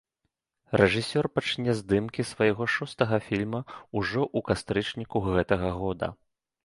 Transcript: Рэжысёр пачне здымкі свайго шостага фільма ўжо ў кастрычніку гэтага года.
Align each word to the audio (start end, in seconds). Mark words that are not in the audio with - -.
Рэжысёр 0.79 1.25
пачне 1.39 1.75
здымкі 1.81 2.21
свайго 2.31 2.63
шостага 2.77 3.15
фільма 3.27 3.61
ўжо 4.01 4.21
ў 4.37 4.39
кастрычніку 4.51 5.17
гэтага 5.31 5.69
года. 5.83 6.07